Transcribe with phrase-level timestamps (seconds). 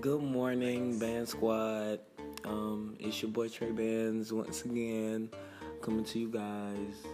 [0.00, 2.00] Good morning, Band Squad.
[2.44, 5.30] Um, it's your boy Trey Bands once again,
[5.82, 7.06] coming to you guys.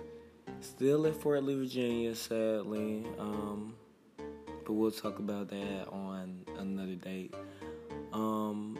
[0.60, 3.04] Still in Fort Lee, Virginia, sadly.
[3.19, 3.74] Um,
[4.64, 7.35] but we'll talk about that on another date.
[8.12, 8.79] Um,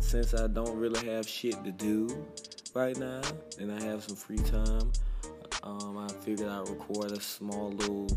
[0.00, 2.26] since I don't really have shit to do
[2.74, 3.20] right now,
[3.58, 4.90] and I have some free time,
[5.62, 8.08] um, I figured I'd record a small little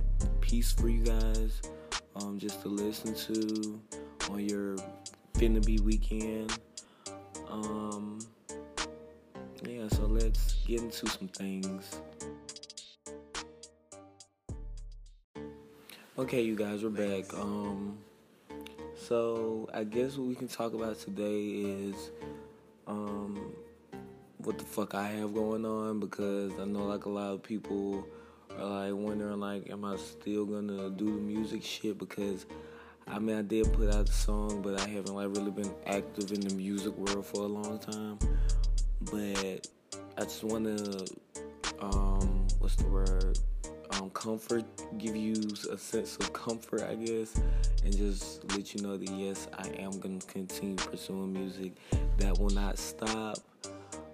[0.42, 1.62] piece for you guys,
[2.16, 3.80] um, just to listen to
[4.30, 4.78] on your
[5.34, 6.57] finna be weekend.
[7.50, 8.20] Um,
[9.64, 12.00] yeah, so let's get into some things.
[16.18, 17.34] Okay, you guys, we're back.
[17.34, 17.98] Um,
[18.96, 22.12] so I guess what we can talk about today is
[22.87, 23.54] um,
[24.37, 28.07] what the fuck I have going on because I know like a lot of people
[28.57, 32.45] are like wondering like, am I still gonna do the music shit because
[33.08, 36.31] I mean, I did put out a song, but I haven't like really been active
[36.31, 38.17] in the music world for a long time.
[39.02, 39.67] But
[40.17, 41.06] I just want to,
[41.80, 43.38] um, what's the word?
[43.92, 44.66] Um, comfort,
[44.97, 45.36] give you
[45.72, 47.39] a sense of comfort, I guess,
[47.84, 51.73] and just let you know that yes, I am gonna continue pursuing music.
[52.17, 53.38] That will not stop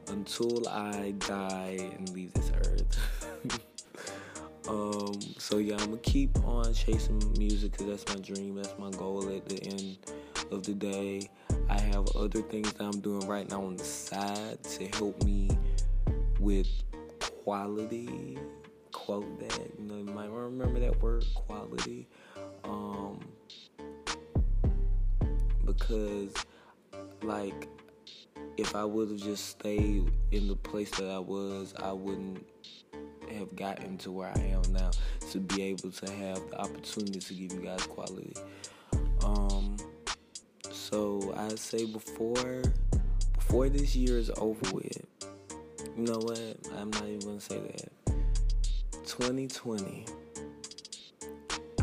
[0.09, 3.27] until I die and leave this earth.
[4.71, 8.89] Um, so yeah, I'm gonna keep on chasing music because that's my dream, that's my
[8.91, 9.97] goal at the end
[10.49, 11.29] of the day.
[11.69, 15.49] I have other things that I'm doing right now on the side to help me
[16.39, 16.69] with
[17.43, 18.37] quality.
[18.93, 22.07] Quote that, you know, you might remember that word, quality.
[22.63, 23.19] Um,
[25.65, 26.33] because,
[27.23, 27.67] like,
[28.55, 32.45] if I would have just stayed in the place that I was, I wouldn't
[33.41, 34.91] have gotten to where I am now
[35.31, 38.33] to be able to have the opportunity to give you guys quality.
[39.23, 39.77] Um,
[40.71, 42.63] so I say before
[43.33, 45.05] before this year is over with,
[45.97, 46.55] you know what?
[46.77, 47.91] I'm not even gonna say that.
[49.05, 50.05] 2020.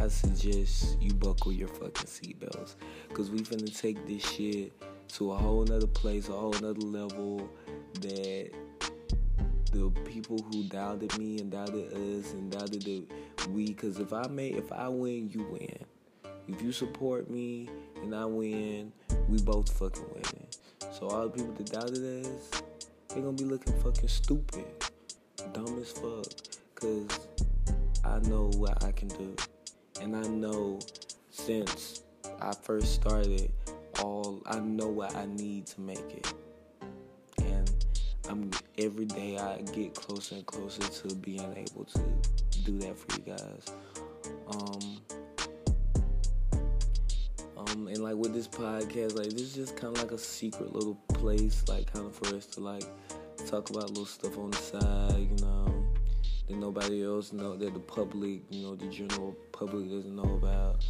[0.01, 2.77] I suggest you buckle your fucking seatbelts.
[3.13, 4.73] Cause we finna take this shit
[5.15, 7.49] to a whole nother place, a whole nother level
[8.01, 8.51] that
[10.23, 13.07] people who doubted me and doubted us and doubted that
[13.51, 13.67] we.
[13.67, 15.79] Because if i make if i win you win.
[16.49, 17.69] If you support me
[18.03, 18.93] and i win
[19.29, 20.47] we both fucking winning.
[20.93, 22.63] So all the people that doubted us
[23.09, 24.65] they gonna be looking fucking stupid.
[25.53, 26.27] Dumb as fuck.
[26.75, 27.07] Because
[28.05, 29.37] i know what i can do.
[30.01, 30.81] And i know
[31.31, 32.03] since
[32.41, 33.53] i first started
[34.01, 36.33] all i know what i need to make it
[38.29, 42.01] I'm every day I get closer and closer to being able to
[42.65, 43.73] do that for you guys.
[44.51, 45.01] Um,
[47.57, 50.75] um, and like with this podcast, like this is just kind of like a secret
[50.75, 52.85] little place, like kind of for us to like
[53.47, 55.87] talk about little stuff on the side, you know,
[56.49, 60.85] that nobody else know, that the public, you know, the general public doesn't know about.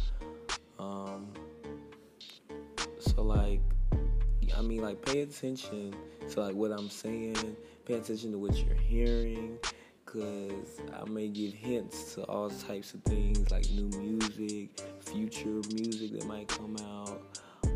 [4.59, 5.95] I mean, like pay attention
[6.31, 7.55] to like what I'm saying.
[7.85, 9.57] Pay attention to what you're hearing,
[10.05, 16.11] cause I may give hints to all types of things like new music, future music
[16.11, 17.21] that might come out,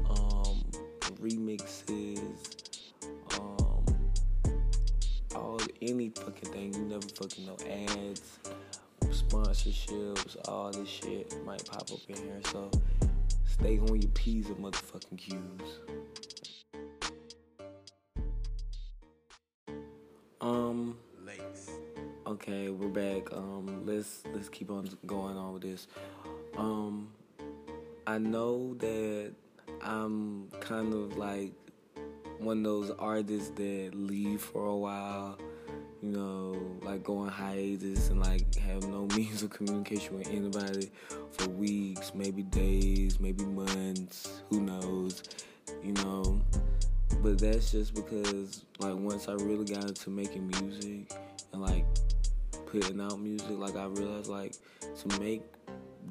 [0.09, 0.61] um,
[1.21, 2.19] remixes,
[3.39, 3.85] um,
[5.35, 6.73] all any fucking thing.
[6.73, 8.39] You never fucking know ads,
[9.05, 12.41] sponsorships, all this shit might pop up in here.
[12.51, 12.69] So
[13.45, 15.79] stay on your p's and motherfucking cues.
[22.45, 23.31] Okay, we're back.
[23.31, 25.87] Um, let's let's keep on going on with this.
[26.57, 27.07] Um,
[28.05, 29.31] I know that
[29.81, 31.53] I'm kind of like
[32.39, 35.37] one of those artists that leave for a while.
[36.01, 40.91] You know, like go on hiatus and like have no means of communication with anybody
[41.31, 44.41] for weeks, maybe days, maybe months.
[44.49, 45.23] Who knows?
[45.81, 46.41] You know
[47.21, 51.09] but that's just because like once I really got into making music
[51.53, 51.85] and like
[52.73, 55.43] putting out music, like I realized like to make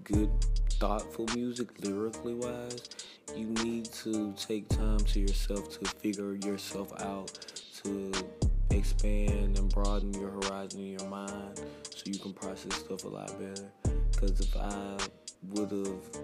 [0.04, 0.30] good
[0.78, 2.88] thoughtful music lyrically wise,
[3.34, 7.32] you need to take time to yourself to figure yourself out,
[7.82, 8.12] to
[8.70, 11.60] expand and broaden your horizon in your mind
[11.90, 13.68] so you can process stuff a lot better.
[14.12, 14.98] Because if I
[15.50, 16.22] would have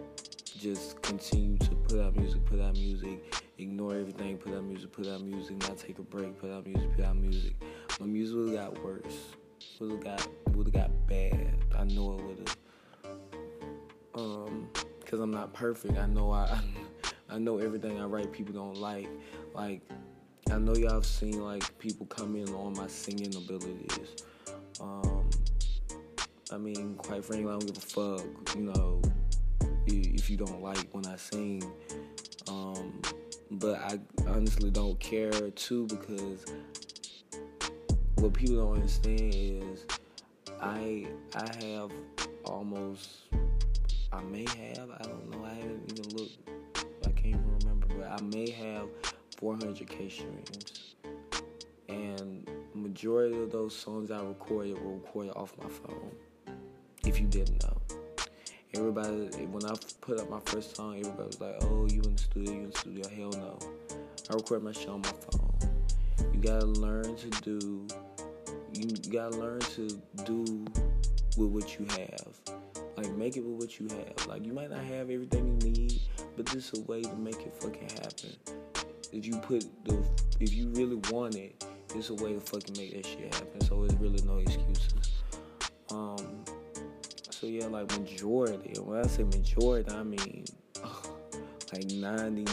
[0.56, 5.08] just continued to put out music, put out music, ignore everything, put out music, put
[5.08, 7.54] out music, not take a break, put out music, put out music.
[7.98, 9.34] My music got worse.
[9.80, 11.54] Would have got would have got bad.
[11.76, 12.56] I know it would have.
[14.14, 14.68] Um,
[15.06, 15.96] cause I'm not perfect.
[15.98, 16.58] I know I,
[17.30, 19.08] I know everything I write people don't like.
[19.54, 19.82] Like
[20.50, 24.16] I know y'all have seen like people comment on my singing abilities.
[24.80, 25.30] Um,
[26.50, 28.56] I mean, quite frankly, I don't give a fuck.
[28.56, 29.02] You know,
[29.86, 31.62] if you don't like when I sing.
[32.48, 33.00] Um,
[33.50, 36.44] but I honestly don't care too because
[38.20, 39.86] what people don't understand is
[40.60, 41.06] I
[41.36, 41.92] I have
[42.44, 43.10] almost
[44.12, 46.36] I may have I don't know I haven't even looked
[47.06, 48.88] I can't even remember but I may have
[49.40, 50.94] 400k streams.
[51.88, 56.10] And majority of those songs I recorded were recorded off my phone
[57.04, 57.76] if you didn't know.
[58.74, 62.18] Everybody when I put up my first song everybody was like oh you in the
[62.18, 63.08] studio you in the studio.
[63.10, 63.58] Hell no.
[64.28, 65.48] I record my shit on my phone.
[66.34, 67.86] You gotta learn to do
[68.78, 69.88] you gotta learn to
[70.24, 70.64] do
[71.36, 72.56] with what you have.
[72.96, 74.26] Like make it with what you have.
[74.26, 76.00] Like you might not have everything you need,
[76.36, 78.36] but this is a way to make it fucking happen.
[79.12, 80.04] If you put the
[80.40, 81.64] if you really want it,
[81.94, 83.60] it's a way to fucking make that shit happen.
[83.62, 85.10] So it's really no excuses.
[85.90, 86.44] Um
[87.30, 88.80] so yeah, like majority.
[88.80, 90.44] When I say majority, I mean
[91.72, 92.46] like ninety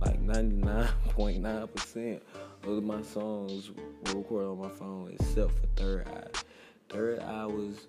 [0.00, 2.22] like ninety nine point nine percent
[2.64, 6.40] of my songs were recorded on my phone except for Third Eye.
[6.88, 7.86] Third Eye was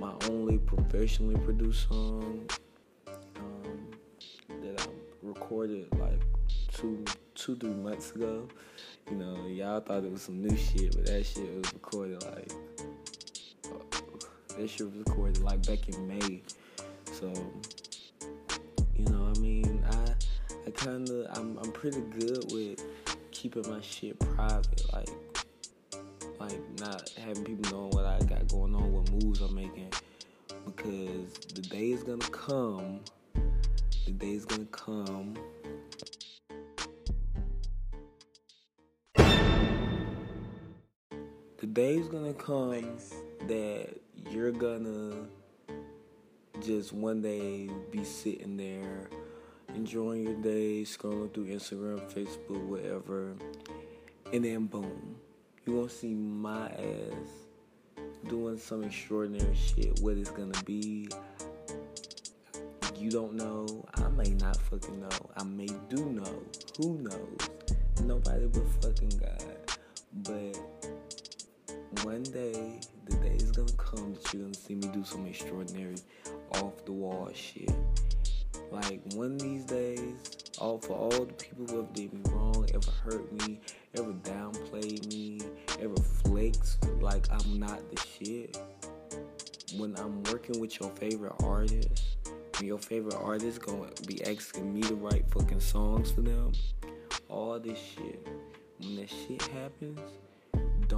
[0.00, 2.48] my only professionally produced song
[3.36, 3.88] um,
[4.62, 4.86] that I
[5.22, 6.20] recorded like
[6.72, 7.04] two,
[7.34, 8.48] two, three months ago.
[9.10, 12.52] You know, y'all thought it was some new shit, but that shit was recorded like
[14.58, 16.42] that shit was recorded like back in May.
[17.12, 17.32] So,
[18.96, 20.14] you know, I mean, I,
[20.66, 22.82] I kind of, I'm, I'm pretty good with
[23.38, 25.08] keeping my shit private, like
[26.40, 29.92] like not having people know what I got going on, what moves I'm making,
[30.64, 32.98] because the day is gonna come.
[34.06, 35.34] The day is gonna come.
[41.58, 42.98] The day is gonna come
[43.46, 44.00] that
[44.32, 45.28] you're gonna
[46.60, 49.08] just one day be sitting there
[49.78, 53.36] enjoying your day, scrolling through Instagram, Facebook, whatever,
[54.32, 55.14] and then boom,
[55.64, 57.30] you won't see my ass
[58.26, 60.00] doing some extraordinary shit.
[60.00, 61.08] What it's gonna be,
[62.96, 63.86] you don't know.
[63.94, 65.30] I may not fucking know.
[65.36, 66.42] I may do know.
[66.78, 67.38] Who knows?
[68.02, 69.78] Nobody but fucking God.
[70.24, 75.24] But one day, the day is gonna come that you're gonna see me do some
[75.26, 75.98] extraordinary,
[76.56, 77.70] off the wall shit.
[78.70, 80.14] Like one these days,
[80.58, 83.60] all for all the people who have did me wrong, ever hurt me,
[83.96, 85.40] ever downplayed me,
[85.80, 88.58] ever flexed like I'm not the shit.
[89.76, 92.04] When I'm working with your favorite artist,
[92.62, 96.52] your favorite artist gonna be asking me to write fucking songs for them,
[97.28, 98.26] all this shit.
[98.80, 100.00] When that shit happens,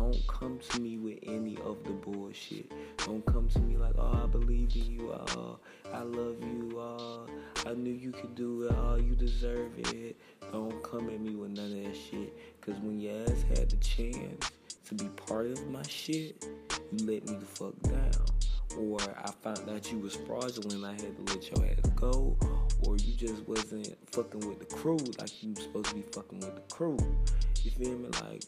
[0.00, 2.72] don't come to me with any of the bullshit.
[2.98, 5.58] Don't come to me like, oh, I believe in you, oh,
[5.92, 7.26] I love you, oh,
[7.66, 10.16] I knew you could do it, oh, you deserve it.
[10.52, 12.34] Don't come at me with none of that shit.
[12.62, 14.50] Cause when your ass had the chance
[14.86, 16.46] to be part of my shit,
[16.92, 18.10] you let me the fuck down.
[18.78, 22.38] Or I found out you was fraudulent, I had to let your ass go.
[22.86, 26.54] Or you just wasn't fucking with the crew like you supposed to be fucking with
[26.54, 26.96] the crew.
[27.62, 28.08] You feel me?
[28.22, 28.44] Like,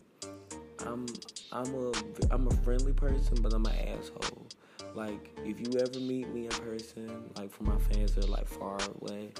[0.86, 1.06] I'm
[1.52, 1.92] I'm a
[2.30, 4.46] I'm a friendly person, but I'm an asshole.
[4.94, 8.48] Like if you ever meet me in person, like for my fans that are like
[8.48, 9.32] far away,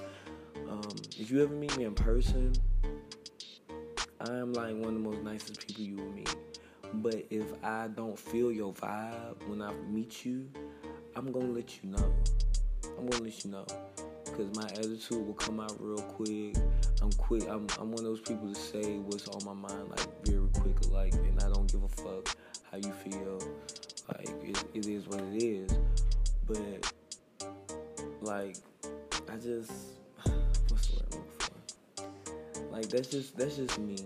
[0.69, 2.53] um, if you ever meet me in person,
[4.21, 6.35] I am like one of the most nicest people you will meet.
[6.95, 10.49] But if I don't feel your vibe when I meet you,
[11.15, 12.13] I'm gonna let you know.
[12.97, 13.65] I'm gonna let you know
[14.35, 16.55] because my attitude will come out real quick.
[17.01, 17.43] I'm quick.
[17.47, 20.89] I'm, I'm one of those people to say what's on my mind like very quick,
[20.89, 22.35] like, and I don't give a fuck
[22.71, 23.39] how you feel.
[24.07, 25.71] Like it, it is what it is.
[26.47, 26.91] But
[28.21, 28.57] like,
[29.31, 29.71] I just
[30.69, 32.71] what's the word I'm looking for?
[32.71, 33.97] Like that's just that's just me.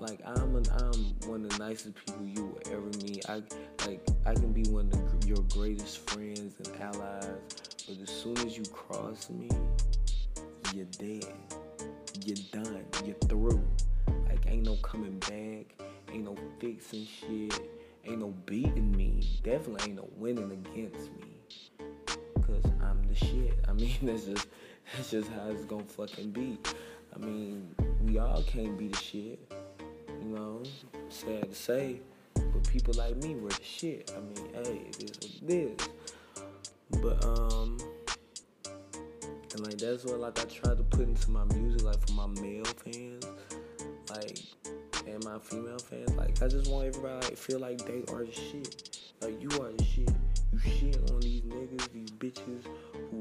[0.00, 3.24] Like I'm an, I'm one of the nicest people you will ever meet.
[3.30, 3.42] I
[3.86, 8.36] like I can be one of the, your greatest friends and allies but as soon
[8.38, 9.48] as you cross me,
[10.74, 11.32] you're dead.
[12.24, 12.84] You're done.
[13.04, 13.62] You're through.
[14.28, 15.86] Like ain't no coming back.
[16.12, 17.54] Ain't no fixing shit.
[18.04, 19.22] Ain't no beating me.
[19.44, 21.36] Definitely ain't no winning against me.
[22.46, 23.54] Cause I'm the shit.
[23.68, 24.48] I mean that's just
[24.94, 26.58] that's just how it's gonna fucking be.
[27.14, 27.68] I mean,
[28.04, 29.38] we all can't be the shit.
[30.22, 30.62] You know?
[31.08, 32.00] Sad to say.
[32.34, 34.12] But people like me were the shit.
[34.16, 35.88] I mean, hey, it is what it is.
[37.02, 37.55] But um
[39.56, 42.26] And like that's what like I try to put into my music, like for my
[42.26, 43.26] male fans,
[44.10, 44.38] like
[45.06, 46.10] and my female fans.
[46.14, 48.98] Like I just want everybody like feel like they are the shit.
[49.22, 50.10] Like you are the shit.
[50.52, 53.20] You shit on these niggas, these bitches who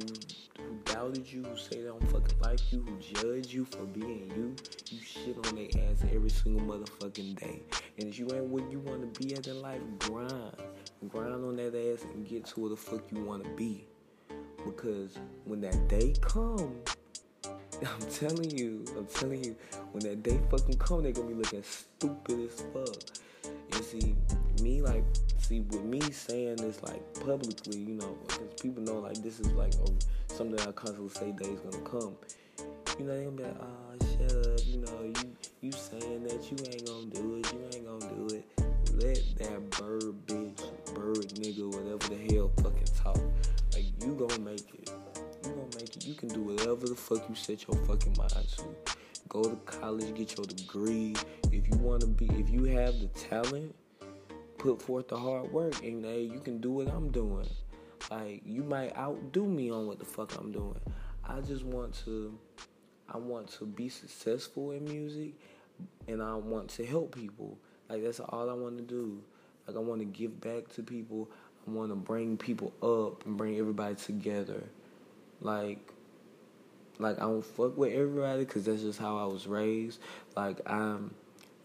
[0.61, 4.29] who doubted you, who say they don't fucking like you, who judge you for being
[4.35, 4.57] you.
[4.91, 7.61] You shit on their ass every single motherfucking day.
[7.97, 10.51] And if you ain't what you want to be at in life, grind.
[11.07, 13.87] Grind on that ass and get to where the fuck you want to be.
[14.65, 16.75] Because when that day come,
[17.81, 19.55] I'm telling you, I'm telling you,
[19.91, 22.95] when that day fucking come, they're gonna be looking stupid as fuck.
[23.75, 24.15] You see,
[24.61, 25.03] me like,
[25.37, 29.51] see, with me saying this like publicly, you know, because people know like this is
[29.53, 32.15] like a, something I constantly say day's gonna come.
[32.97, 36.51] You know, they gonna be like, oh, shut up, you know, you you saying that
[36.51, 38.45] you ain't gonna do it, you ain't gonna do it.
[38.93, 40.24] Let that bird
[46.85, 48.63] whatever the fuck you set your fucking mind to.
[49.27, 51.15] Go to college, get your degree.
[51.51, 53.73] If you wanna be, if you have the talent,
[54.57, 57.47] put forth the hard work, and hey, you can do what I'm doing.
[58.11, 60.79] Like you might outdo me on what the fuck I'm doing.
[61.27, 62.37] I just want to,
[63.09, 65.33] I want to be successful in music,
[66.07, 67.57] and I want to help people.
[67.89, 69.23] Like that's all I want to do.
[69.67, 71.31] Like I want to give back to people.
[71.67, 74.61] I want to bring people up and bring everybody together.
[75.41, 75.94] Like,
[76.99, 79.99] like I don't fuck with everybody because that's just how I was raised.
[80.35, 81.13] Like I'm,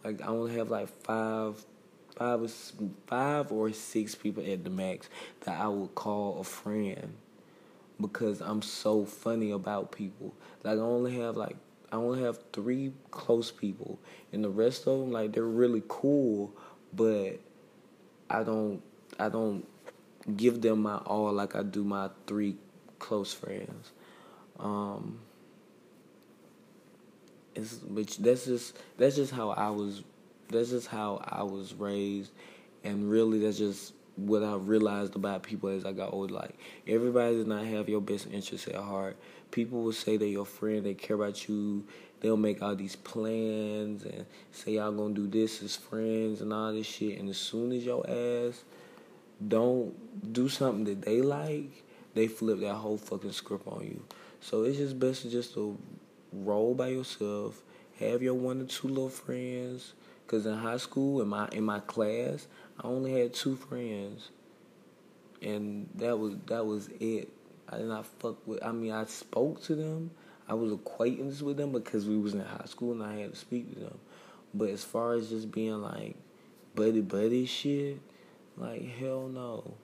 [0.05, 1.65] like I only have like five,
[2.17, 2.49] five, or,
[3.07, 5.09] five or six people at the max
[5.41, 7.15] that I would call a friend
[8.01, 10.35] because I'm so funny about people.
[10.65, 11.57] Like I only have like
[11.93, 13.99] I only have three close people,
[14.33, 16.53] and the rest of them like they're really cool,
[16.93, 17.41] but
[18.29, 18.83] I don't
[19.19, 19.67] I don't
[20.37, 22.57] give them my all like I do my three
[22.99, 23.93] close friends.
[24.61, 25.19] Um,
[27.55, 30.02] it's but that's just that's just how I was
[30.49, 32.33] that's just how I was raised,
[32.85, 36.35] and really that's just what I realized about people as I got older.
[36.35, 36.55] Like
[36.87, 39.17] everybody does not have your best interests at heart.
[39.50, 41.85] People will say they're your friend, they care about you.
[42.21, 46.73] They'll make all these plans and say y'all gonna do this as friends and all
[46.73, 47.19] this shit.
[47.19, 48.62] And as soon as your ass
[49.47, 51.83] don't do something that they like,
[52.14, 54.02] they flip that whole fucking script on you.
[54.41, 55.79] So it's just best to just to
[56.33, 57.63] roll by yourself,
[57.99, 59.95] have your one or two little friends.
[60.27, 62.47] Cause in high school, in my in my class,
[62.79, 64.31] I only had two friends,
[65.43, 67.29] and that was that was it.
[67.69, 68.63] I did not fuck with.
[68.65, 70.13] I mean, I spoke to them.
[70.49, 73.37] I was acquaintance with them because we was in high school and I had to
[73.37, 73.99] speak to them.
[74.55, 76.17] But as far as just being like
[76.75, 77.99] buddy buddy shit,
[78.57, 79.75] like, hell no.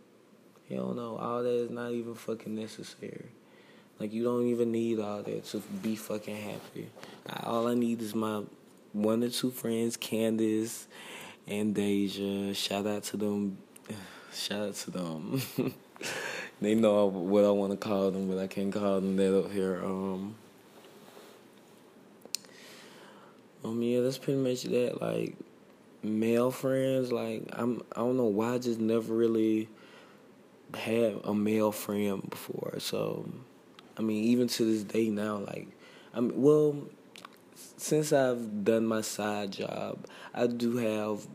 [0.68, 1.16] Hell no.
[1.16, 3.30] All that is not even fucking necessary.
[3.98, 6.88] Like, you don't even need all that to be fucking happy.
[7.42, 8.42] All I need is my
[8.92, 10.86] one or two friends, Candace
[11.46, 12.52] and Deja.
[12.54, 13.58] Shout out to them.
[14.34, 15.42] Shout out to them.
[16.60, 19.50] they know what I want to call them, but I can't call them that up
[19.50, 19.82] here.
[19.84, 20.34] Um,
[23.64, 25.00] um, yeah, that's pretty much that.
[25.00, 25.36] Like,
[26.06, 29.68] male friends, like I'm I don't know why I just never really
[30.74, 32.74] had a male friend before.
[32.78, 33.28] So
[33.98, 35.68] I mean even to this day now, like
[36.14, 36.76] I mean well
[37.76, 41.26] since I've done my side job, I do have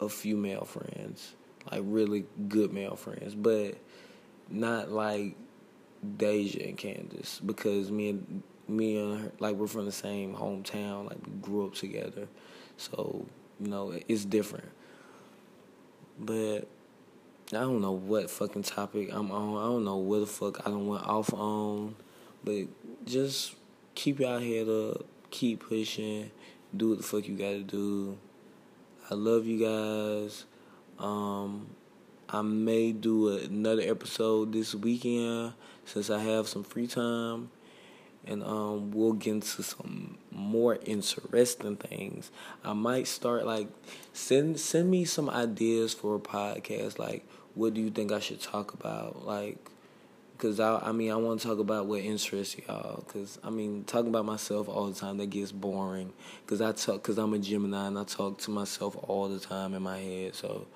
[0.00, 1.34] a few male friends.
[1.70, 3.34] Like really good male friends.
[3.34, 3.76] But
[4.48, 5.36] not like
[6.16, 11.08] Deja and Candace because me and me and her, like we're from the same hometown,
[11.08, 12.28] like we grew up together.
[12.76, 13.26] So
[13.60, 14.68] you know, it's different.
[16.18, 16.66] But
[17.54, 19.62] I don't know what fucking topic I'm on.
[19.62, 21.94] I don't know what the fuck I don't went off on.
[22.42, 22.64] But
[23.04, 23.54] just
[23.94, 26.30] keep your head up, keep pushing,
[26.74, 28.16] do what the fuck you gotta do.
[29.10, 30.46] I love you guys.
[30.98, 31.66] Um,
[32.28, 35.52] I may do another episode this weekend
[35.84, 37.50] since I have some free time
[38.26, 42.30] and um, we'll get into some more interesting things.
[42.64, 43.68] I might start like
[44.12, 46.98] send send me some ideas for a podcast.
[46.98, 49.26] Like, what do you think I should talk about?
[49.26, 49.58] Like,
[50.38, 53.02] cause I I mean I want to talk about what interests y'all.
[53.02, 56.12] Cause I mean talking about myself all the time that gets boring.
[56.46, 59.74] Cause I talk cause I'm a Gemini and I talk to myself all the time
[59.74, 60.34] in my head.
[60.34, 60.66] So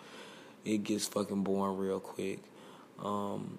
[0.65, 2.41] it gets fucking boring real quick.
[3.03, 3.59] Um,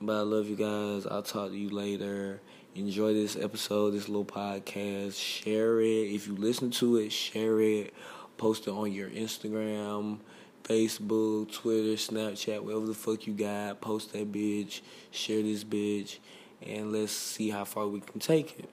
[0.00, 1.06] but I love you guys.
[1.06, 2.40] I'll talk to you later
[2.78, 5.20] enjoy this episode, this little podcast.
[5.20, 6.14] Share it.
[6.14, 7.94] If you listen to it, share it.
[8.36, 10.20] Post it on your Instagram,
[10.68, 13.80] Facebook, Twitter, Snapchat, whatever the fuck you got.
[13.80, 14.82] Post that bitch.
[15.10, 16.18] Share this bitch.
[16.66, 18.68] and let's see how far we can take it.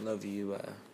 [0.00, 0.52] Love you.
[0.52, 0.93] Bye.